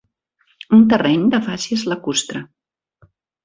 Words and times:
Un 0.77 0.85
terreny 0.93 1.29
de 1.35 1.41
fàcies 1.49 1.87
lacustre. 1.93 2.45